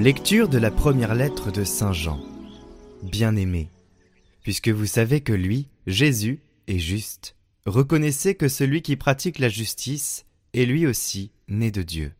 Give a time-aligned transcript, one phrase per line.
[0.00, 2.18] Lecture de la première lettre de Saint Jean.
[3.02, 3.68] Bien-aimé,
[4.42, 7.36] puisque vous savez que lui, Jésus, est juste,
[7.66, 10.24] reconnaissez que celui qui pratique la justice
[10.54, 12.14] est lui aussi né de Dieu.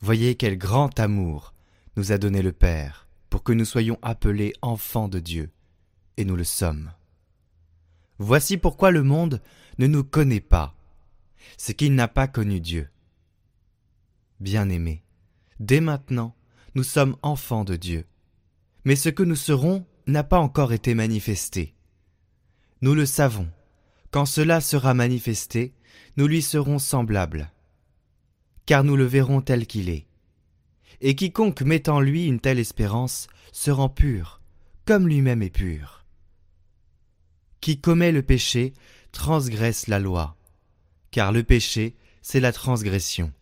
[0.00, 1.52] Voyez quel grand amour
[1.94, 5.50] nous a donné le Père pour que nous soyons appelés enfants de Dieu,
[6.16, 6.90] et nous le sommes.
[8.16, 9.42] Voici pourquoi le monde
[9.76, 10.74] ne nous connaît pas,
[11.58, 12.88] c'est qu'il n'a pas connu Dieu.
[14.40, 15.02] Bien-aimés,
[15.60, 16.34] dès maintenant,
[16.76, 18.04] nous sommes enfants de Dieu,
[18.84, 21.74] mais ce que nous serons n'a pas encore été manifesté.
[22.82, 23.48] Nous le savons,
[24.10, 25.72] quand cela sera manifesté,
[26.18, 27.50] nous lui serons semblables,
[28.66, 30.06] car nous le verrons tel qu'il est.
[31.00, 34.42] Et quiconque met en lui une telle espérance se rend pur,
[34.84, 36.04] comme lui-même est pur.
[37.62, 38.74] Qui commet le péché
[39.12, 40.36] transgresse la loi,
[41.10, 43.32] car le péché, c'est la transgression.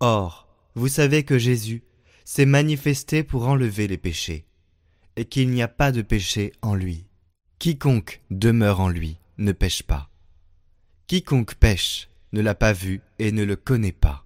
[0.00, 1.84] Or, vous savez que Jésus
[2.30, 4.44] s'est manifesté pour enlever les péchés,
[5.16, 7.08] et qu'il n'y a pas de péché en lui.
[7.58, 10.08] Quiconque demeure en lui ne pêche pas.
[11.08, 14.24] Quiconque pêche ne l'a pas vu et ne le connaît pas.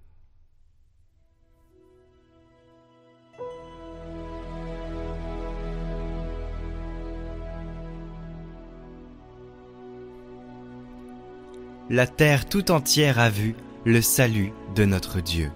[11.89, 15.49] La terre tout entière a vu le salut de notre Dieu.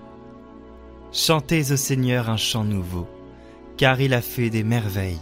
[1.11, 3.07] Chantez au Seigneur un chant nouveau,
[3.77, 5.17] car il a fait des merveilles.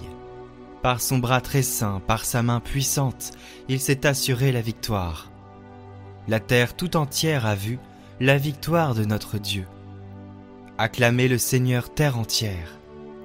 [0.81, 3.31] Par son bras très saint, par sa main puissante,
[3.69, 5.31] il s'est assuré la victoire.
[6.27, 7.79] La terre tout entière a vu
[8.19, 9.65] la victoire de notre Dieu.
[10.77, 12.77] Acclamez le Seigneur terre entière.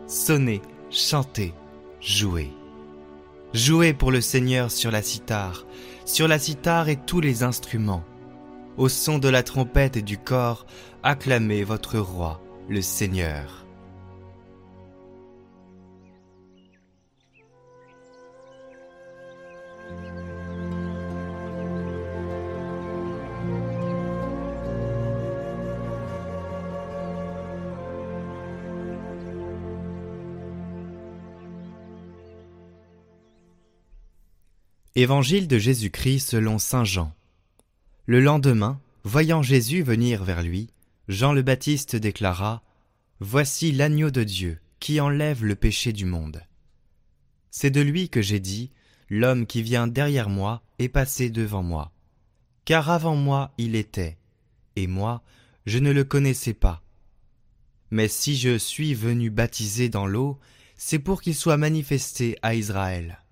[0.07, 1.55] Sonnez, chantez,
[2.01, 2.53] jouez.
[3.55, 5.67] Jouez pour le Seigneur sur la cithare,
[6.05, 8.05] sur la cithare et tous les instruments.
[8.77, 10.65] Au son de la trompette et du corps,
[11.03, 13.67] acclamez votre roi, le Seigneur.
[34.95, 37.13] Évangile de Jésus-Christ selon Saint Jean.
[38.07, 40.69] Le lendemain, voyant Jésus venir vers lui,
[41.09, 42.63] Jean le Baptiste déclara
[43.19, 46.43] Voici l'agneau de Dieu qui enlève le péché du monde.
[47.51, 48.71] C'est de lui que j'ai dit
[49.09, 51.93] L'homme qui vient derrière moi est passé devant moi.
[52.65, 54.17] Car avant moi il était,
[54.77, 55.23] et moi
[55.67, 56.83] je ne le connaissais pas.
[57.91, 60.39] Mais si je suis venu baptiser dans l'eau,
[60.77, 63.23] c'est pour qu'il soit manifesté à Israël.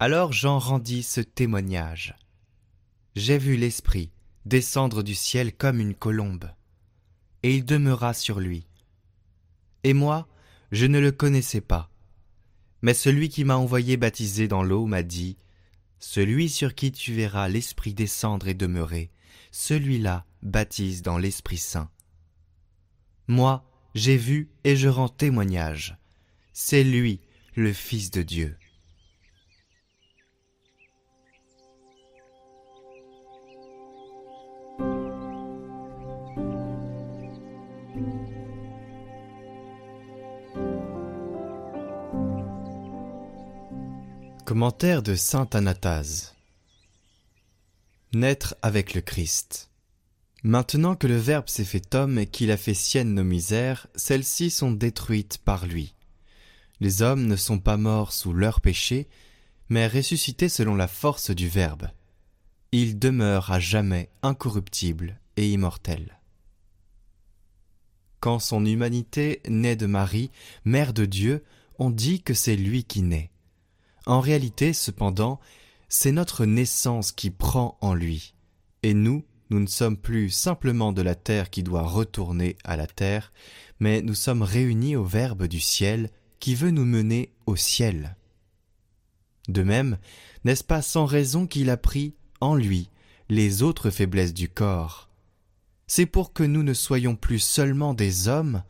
[0.00, 2.14] Alors Jean rendit ce témoignage.
[3.16, 4.12] J'ai vu l'Esprit
[4.48, 6.50] descendre du ciel comme une colombe,
[7.42, 8.66] et il demeura sur lui.
[9.84, 10.26] Et moi,
[10.72, 11.90] je ne le connaissais pas.
[12.82, 15.36] Mais celui qui m'a envoyé baptiser dans l'eau m'a dit,
[16.00, 19.10] Celui sur qui tu verras l'Esprit descendre et demeurer,
[19.50, 21.90] celui-là baptise dans l'Esprit Saint.
[23.26, 25.98] Moi, j'ai vu et je rends témoignage.
[26.52, 27.20] C'est lui,
[27.54, 28.56] le Fils de Dieu.
[44.48, 46.34] Commentaire de saint Anatase
[48.14, 49.68] Naître avec le Christ.
[50.42, 54.48] Maintenant que le Verbe s'est fait homme et qu'il a fait sienne nos misères, celles-ci
[54.48, 55.94] sont détruites par lui.
[56.80, 59.06] Les hommes ne sont pas morts sous leurs péchés,
[59.68, 61.90] mais ressuscités selon la force du Verbe.
[62.72, 66.18] Il demeure à jamais incorruptible et immortel.
[68.20, 70.30] Quand son humanité naît de Marie,
[70.64, 71.44] mère de Dieu,
[71.78, 73.30] on dit que c'est lui qui naît.
[74.08, 75.38] En réalité, cependant,
[75.90, 78.34] c'est notre naissance qui prend en lui,
[78.82, 82.86] et nous, nous ne sommes plus simplement de la terre qui doit retourner à la
[82.86, 83.34] terre,
[83.80, 86.08] mais nous sommes réunis au Verbe du ciel
[86.40, 88.16] qui veut nous mener au ciel.
[89.46, 89.98] De même,
[90.42, 92.88] n'est-ce pas sans raison qu'il a pris en lui
[93.28, 95.10] les autres faiblesses du corps?
[95.86, 98.62] C'est pour que nous ne soyons plus seulement des hommes,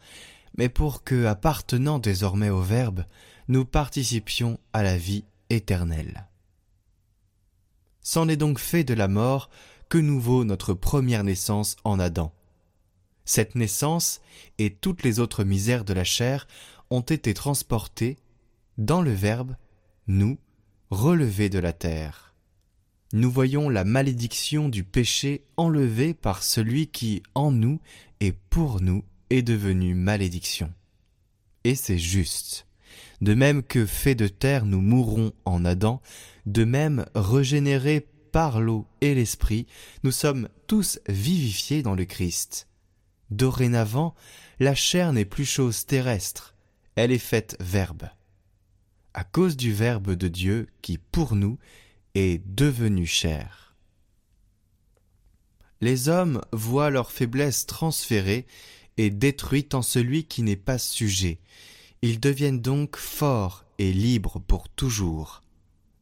[0.56, 3.04] mais pour que, appartenant désormais au Verbe,
[3.48, 6.28] nous participions à la vie éternelle.
[8.02, 9.50] C'en est donc fait de la mort
[9.88, 12.32] que nous vaut notre première naissance en Adam.
[13.24, 14.20] Cette naissance
[14.58, 16.46] et toutes les autres misères de la chair
[16.90, 18.16] ont été transportées
[18.76, 19.56] dans le Verbe,
[20.06, 20.38] nous,
[20.90, 22.34] relevés de la terre.
[23.12, 27.80] Nous voyons la malédiction du péché enlevée par celui qui, en nous
[28.20, 30.72] et pour nous, est devenu malédiction.
[31.64, 32.67] Et c'est juste.
[33.20, 36.00] De même que faits de terre nous mourrons en Adam,
[36.46, 39.66] de même régénérés par l'eau et l'esprit,
[40.04, 42.68] nous sommes tous vivifiés dans le Christ.
[43.30, 44.14] Dorénavant,
[44.60, 46.54] la chair n'est plus chose terrestre,
[46.94, 48.08] elle est faite verbe.
[49.14, 51.58] À cause du Verbe de Dieu qui, pour nous,
[52.14, 53.74] est devenu chair.
[55.80, 58.46] Les hommes voient leur faiblesse transférée
[58.96, 61.38] et détruite en celui qui n'est pas sujet.
[62.02, 65.42] Ils deviennent donc forts et libres pour toujours.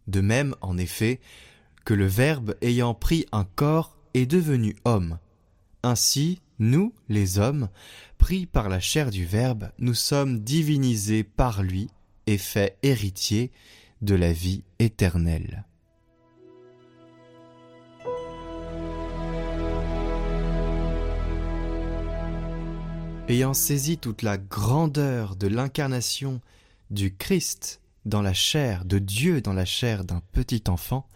[0.06, 1.20] De même, en effet,
[1.84, 5.18] que le Verbe ayant pris un corps est devenu homme.
[5.82, 7.68] Ainsi, nous, les hommes,
[8.18, 11.88] pris par la chair du Verbe, nous sommes divinisés par lui
[12.26, 13.52] et faits héritiers
[14.02, 15.64] de la vie éternelle.
[23.28, 26.40] Ayant saisi toute la grandeur de l'incarnation
[26.90, 31.08] du Christ dans la chair, de Dieu dans la chair d'un petit enfant,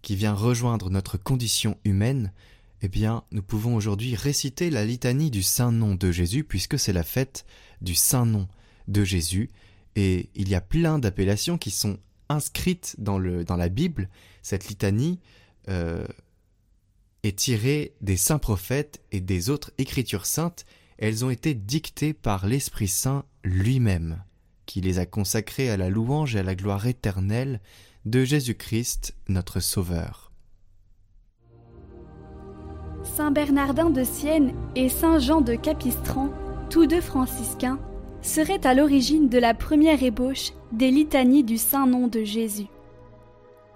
[0.00, 2.32] qui vient rejoindre notre condition humaine,
[2.80, 6.94] eh bien, nous pouvons aujourd'hui réciter la litanie du Saint Nom de Jésus, puisque c'est
[6.94, 7.44] la fête
[7.82, 8.48] du Saint Nom
[8.88, 9.50] de Jésus,
[9.96, 11.98] et il y a plein d'appellations qui sont
[12.30, 14.08] inscrites dans, la Bible.
[14.42, 15.20] Cette litanie
[15.68, 16.06] euh,
[17.22, 20.64] est tirée des saints prophètes et des autres écritures saintes.
[20.98, 24.22] Elles ont été dictées par l'Esprit Saint lui-même,
[24.66, 27.60] qui les a consacrées à la louange et à la gloire éternelle
[28.04, 30.32] de Jésus-Christ, notre Sauveur.
[33.02, 36.30] Saint Bernardin de Sienne et Saint Jean de Capistran,
[36.70, 37.78] tous deux franciscains,
[38.22, 42.66] seraient à l'origine de la première ébauche des litanies du Saint-Nom de Jésus.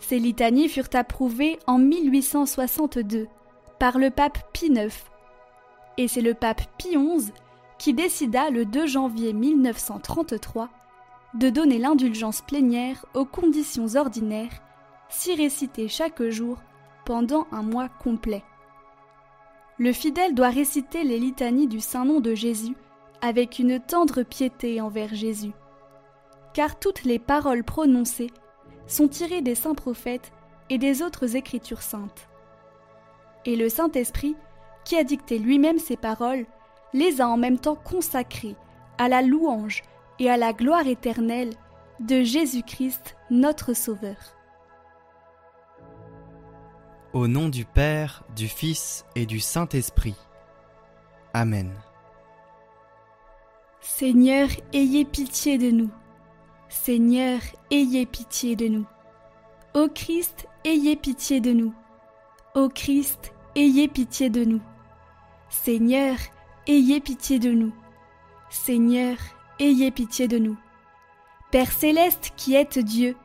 [0.00, 3.29] Ces litanies furent approuvées en 1862
[3.79, 4.94] par le pape Pie IX,
[5.99, 7.33] et c'est le pape Pie XI
[7.77, 10.71] qui décida le 2 janvier 1933
[11.35, 14.62] de donner l'indulgence plénière aux conditions ordinaires,
[15.11, 16.56] si récitées chaque jour
[17.05, 18.43] pendant un mois complet.
[19.79, 22.75] Le fidèle doit réciter les litanies du Saint-Nom de Jésus
[23.21, 25.53] avec une tendre piété envers Jésus,
[26.55, 28.31] car toutes les paroles prononcées
[28.87, 30.33] sont tirées des saints prophètes
[30.71, 32.29] et des autres écritures saintes.
[33.45, 34.37] Et le Saint-Esprit,
[34.88, 36.46] qui a dicté lui-même ces paroles,
[36.94, 38.56] les a en même temps consacrées
[38.96, 39.82] à la louange
[40.19, 41.52] et à la gloire éternelle
[42.00, 44.17] de Jésus-Christ notre Sauveur.
[47.12, 50.17] Au nom du Père, du Fils et du Saint-Esprit.
[51.35, 51.70] Amen.
[53.82, 55.90] Seigneur, ayez pitié de nous.
[56.70, 57.40] Seigneur,
[57.70, 58.87] ayez pitié de nous.
[59.75, 61.75] Ô Christ, ayez pitié de nous.
[62.55, 64.62] Ô Christ, ayez pitié de nous.
[65.50, 66.17] Seigneur,
[66.67, 67.73] ayez pitié de nous.
[68.50, 69.17] Seigneur,
[69.59, 70.56] ayez pitié de nous.
[71.50, 73.17] Père céleste qui êtes Dieu,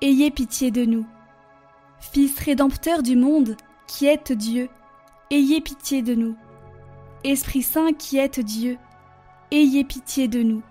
[0.00, 1.06] ayez pitié de nous.
[1.98, 3.56] Fils rédempteur du monde,
[3.86, 4.68] qui êtes Dieu,
[5.30, 6.36] ayez pitié de nous.
[7.24, 8.78] Esprit Saint qui êtes Dieu,
[9.50, 10.62] ayez pitié de nous.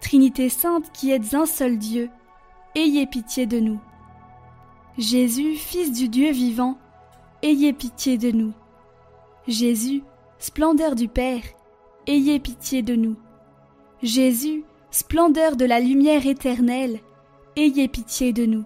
[0.00, 2.10] Trinité Sainte qui êtes un seul Dieu,
[2.74, 3.80] ayez pitié de nous.
[4.98, 6.78] Jésus, Fils du Dieu vivant,
[7.42, 8.52] ayez pitié de nous.
[9.46, 10.02] Jésus,
[10.38, 11.42] splendeur du Père,
[12.06, 13.16] ayez pitié de nous.
[14.02, 17.00] Jésus, splendeur de la lumière éternelle,
[17.56, 18.64] ayez pitié de nous.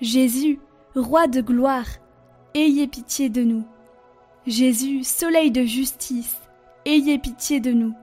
[0.00, 0.60] Jésus,
[0.94, 1.88] roi de gloire,
[2.54, 3.64] ayez pitié de nous.
[4.46, 6.36] Jésus, soleil de justice,
[6.86, 7.94] ayez pitié de nous.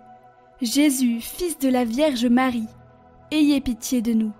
[0.61, 2.67] Jésus, fils de la Vierge Marie,
[3.31, 4.31] ayez pitié de nous.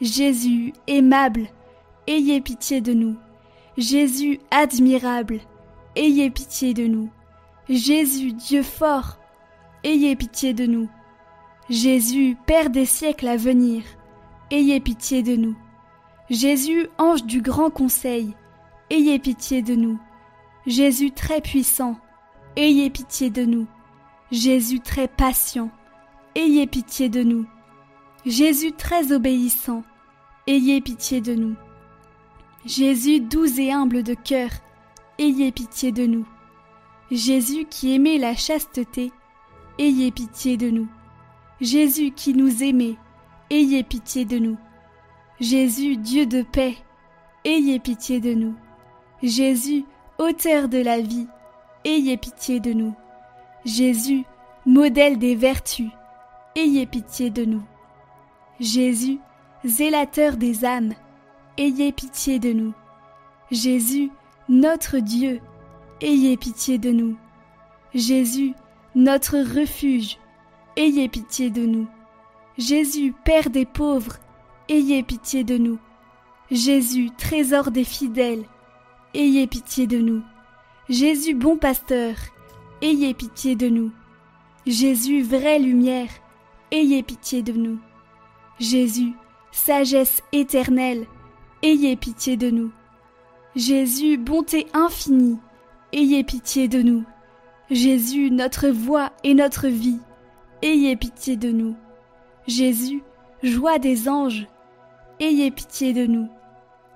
[0.00, 1.48] Jésus, aimable,
[2.06, 3.16] ayez pitié de nous.
[3.78, 5.40] Jésus, admirable,
[5.94, 7.10] ayez pitié de nous.
[7.68, 9.18] Jésus, Dieu fort,
[9.82, 10.88] ayez pitié de nous.
[11.68, 13.82] Jésus, Père des siècles à venir,
[14.52, 15.56] ayez pitié de nous.
[16.30, 18.36] Jésus, ange du grand conseil,
[18.90, 19.98] ayez pitié de nous.
[20.66, 21.98] Jésus très puissant,
[22.54, 23.66] ayez pitié de nous.
[24.30, 25.70] Jésus très patient,
[26.36, 27.46] ayez pitié de nous.
[28.24, 29.82] Jésus très obéissant,
[30.46, 31.56] ayez pitié de nous.
[32.64, 34.50] Jésus doux et humble de cœur,
[35.18, 36.26] ayez pitié de nous.
[37.10, 39.12] Jésus qui aimait la chasteté,
[39.78, 40.88] ayez pitié de nous.
[41.60, 42.96] Jésus qui nous aimait,
[43.50, 44.58] ayez pitié de nous.
[45.40, 46.76] Jésus, Dieu de paix,
[47.44, 48.54] ayez pitié de nous.
[49.22, 49.84] Jésus,
[50.18, 51.28] auteur de la vie,
[51.84, 52.94] ayez pitié de nous.
[53.64, 54.24] Jésus,
[54.64, 55.90] modèle des vertus,
[56.56, 57.62] ayez pitié de nous.
[58.58, 59.18] Jésus,
[59.64, 60.94] zélateur des âmes,
[61.56, 62.74] ayez pitié de nous.
[63.50, 64.10] Jésus,
[64.48, 65.40] notre Dieu,
[66.00, 67.16] ayez pitié de nous.
[67.94, 68.54] Jésus,
[68.94, 70.18] notre refuge,
[70.76, 71.86] ayez pitié de nous.
[72.58, 74.16] Jésus, Père des pauvres,
[74.68, 75.78] ayez pitié de nous.
[76.50, 78.44] Jésus, trésor des fidèles,
[79.14, 80.22] ayez pitié de nous.
[80.88, 82.14] Jésus, bon pasteur,
[82.82, 83.90] ayez pitié de nous.
[84.66, 86.10] Jésus, vraie lumière,
[86.70, 87.78] ayez pitié de nous.
[88.58, 89.12] Jésus,
[89.50, 91.06] sagesse éternelle,
[91.62, 92.70] ayez pitié de nous.
[93.54, 95.38] Jésus, bonté infinie,
[95.92, 97.04] ayez pitié de nous.
[97.70, 99.98] Jésus, notre voix et notre vie,
[100.62, 101.76] ayez pitié de nous.
[102.46, 103.02] Jésus,
[103.42, 104.46] joie des anges,
[105.20, 106.28] ayez pitié de nous.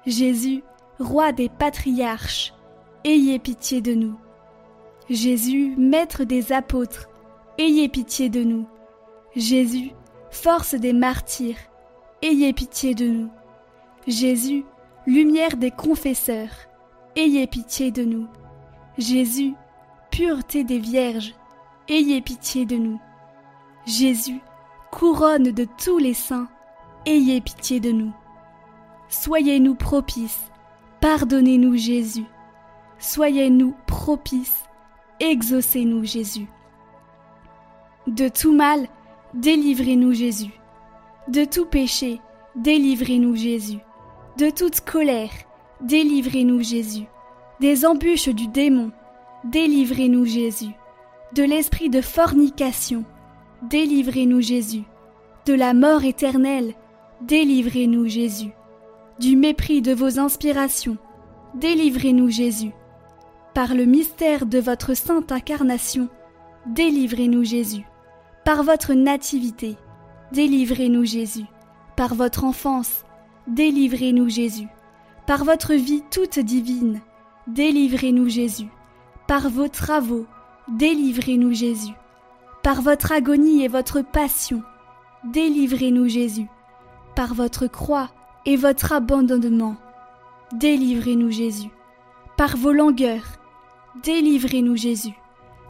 [0.06, 0.62] Jésus,
[0.98, 2.54] roi des patriarches,
[3.04, 4.16] ayez pitié de nous.
[5.08, 7.08] Jésus, maître des apôtres,
[7.58, 8.66] ayez pitié de nous.
[9.34, 9.90] Jésus,
[10.30, 11.58] force des martyrs,
[12.22, 13.30] ayez pitié de nous.
[14.06, 14.64] Jésus,
[15.06, 16.54] lumière des confesseurs,
[17.16, 18.28] ayez pitié de nous.
[19.00, 19.54] Jésus,
[20.10, 21.34] pureté des vierges,
[21.88, 23.00] ayez pitié de nous.
[23.86, 24.40] Jésus,
[24.90, 26.48] couronne de tous les saints,
[27.06, 28.12] ayez pitié de nous.
[29.08, 30.50] Soyez-nous propices,
[31.00, 32.26] pardonnez-nous Jésus.
[32.98, 34.64] Soyez-nous propices,
[35.18, 36.46] exaucez-nous Jésus.
[38.06, 38.86] De tout mal,
[39.34, 40.52] délivrez-nous Jésus.
[41.28, 42.20] De tout péché,
[42.56, 43.78] délivrez-nous Jésus.
[44.36, 45.30] De toute colère,
[45.80, 47.06] délivrez-nous Jésus.
[47.60, 48.90] Des embûches du démon,
[49.44, 50.74] délivrez-nous Jésus.
[51.34, 53.04] De l'esprit de fornication,
[53.62, 54.84] délivrez-nous Jésus.
[55.44, 56.72] De la mort éternelle,
[57.20, 58.52] délivrez-nous Jésus.
[59.18, 60.96] Du mépris de vos inspirations,
[61.54, 62.72] délivrez-nous Jésus.
[63.52, 66.08] Par le mystère de votre sainte incarnation,
[66.66, 67.84] délivrez-nous Jésus.
[68.46, 69.76] Par votre nativité,
[70.32, 71.44] délivrez-nous Jésus.
[71.94, 73.04] Par votre enfance,
[73.48, 74.68] délivrez-nous Jésus.
[75.26, 77.02] Par votre vie toute divine,
[77.54, 78.68] délivrez-nous Jésus.
[79.26, 80.26] Par vos travaux,
[80.68, 81.94] délivrez-nous Jésus.
[82.62, 84.62] Par votre agonie et votre passion,
[85.24, 86.46] délivrez-nous Jésus.
[87.16, 88.10] Par votre croix
[88.46, 89.76] et votre abandonnement,
[90.52, 91.70] délivrez-nous Jésus.
[92.36, 93.38] Par vos langueurs,
[94.02, 95.14] délivrez-nous Jésus.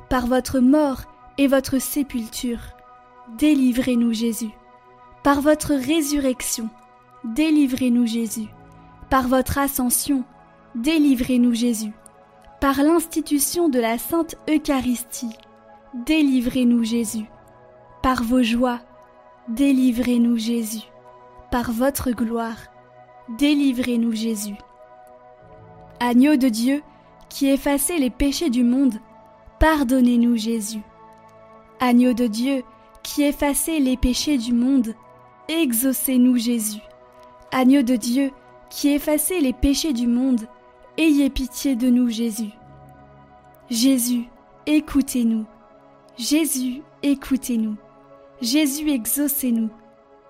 [0.08, 1.02] Par votre mort
[1.38, 2.60] et votre sépulture,
[3.38, 4.50] délivrez-nous Jésus.
[5.22, 6.68] Par votre résurrection,
[7.24, 8.48] délivrez-nous Jésus.
[9.08, 10.24] Par votre ascension,
[10.74, 11.92] délivrez-nous Jésus.
[12.60, 15.36] Par l'institution de la Sainte Eucharistie,
[15.94, 17.26] délivrez-nous Jésus.
[18.02, 18.80] Par vos joies,
[19.48, 20.86] délivrez-nous Jésus.
[21.50, 22.58] Par votre gloire,
[23.38, 24.56] délivrez-nous Jésus.
[25.98, 26.82] Agneau de Dieu,
[27.28, 28.94] qui effacez les péchés du monde,
[29.58, 30.82] pardonnez-nous Jésus.
[31.80, 32.62] Agneau de Dieu,
[33.02, 34.94] qui effacez les péchés du monde,
[35.48, 36.80] exaucez-nous Jésus.
[37.52, 38.30] Agneau de Dieu,
[38.68, 40.46] qui effacez les péchés du monde,
[41.00, 42.50] ayez pitié de nous Jésus.
[43.70, 44.24] Jésus,
[44.66, 45.46] écoutez-nous.
[46.18, 47.76] Jésus, écoutez-nous.
[48.42, 49.70] Jésus, exaucez-nous.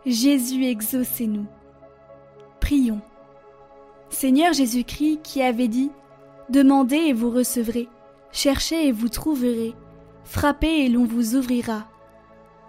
[0.06, 1.46] Jésus, exaucez-nous.
[2.60, 3.00] Prions.
[4.10, 5.90] Seigneur Jésus-Christ qui avait dit
[6.48, 7.88] Demandez et vous recevrez,
[8.32, 9.74] cherchez et vous trouverez,
[10.24, 11.86] frappez et l'on vous ouvrira.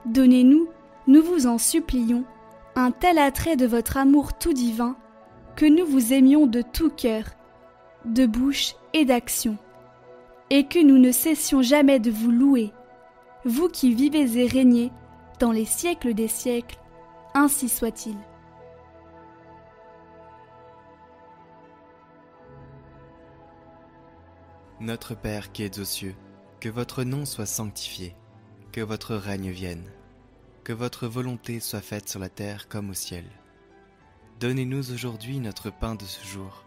[0.06, 0.68] Donnez-nous,
[1.08, 2.24] nous vous en supplions,
[2.76, 4.96] un tel attrait de votre amour tout divin,
[5.56, 7.26] que nous vous aimions de tout cœur,
[8.06, 9.58] de bouche et d'action,
[10.50, 12.72] et que nous ne cessions jamais de vous louer,
[13.46, 14.92] vous qui vivez et régnez
[15.40, 16.80] dans les siècles des siècles,
[17.34, 18.16] ainsi soit-il.
[24.80, 26.16] Notre Père qui es aux cieux,
[26.60, 28.16] que votre nom soit sanctifié,
[28.72, 29.92] que votre règne vienne,
[30.64, 33.26] que votre volonté soit faite sur la terre comme au ciel.
[34.40, 36.66] Donnez-nous aujourd'hui notre pain de ce jour.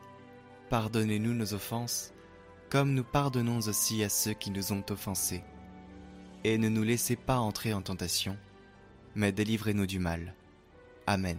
[0.70, 2.12] Pardonnez-nous nos offenses,
[2.70, 5.42] comme nous pardonnons aussi à ceux qui nous ont offensés.
[6.42, 8.36] Et ne nous laissez pas entrer en tentation,
[9.14, 10.34] mais délivrez-nous du mal.
[11.06, 11.38] Amen.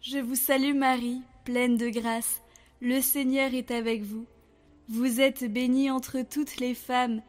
[0.00, 2.42] Je vous salue Marie, pleine de grâce,
[2.80, 4.26] le Seigneur est avec vous.
[4.88, 7.22] Vous êtes bénie entre toutes les femmes,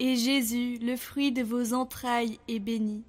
[0.00, 3.04] et Jésus, le fruit de vos entrailles, est béni.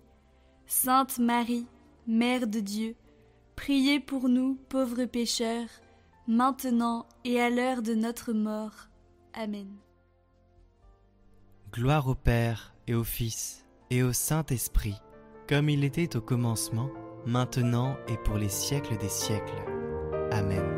[0.68, 1.66] Sainte Marie,
[2.06, 2.96] Mère de Dieu,
[3.55, 5.69] priez pour nous pauvres pécheurs,
[6.27, 8.89] maintenant et à l'heure de notre mort.
[9.33, 9.67] Amen.
[11.71, 14.95] Gloire au Père et au Fils et au Saint-Esprit,
[15.47, 16.89] comme il était au commencement,
[17.25, 19.63] maintenant et pour les siècles des siècles.
[20.31, 20.75] Amen.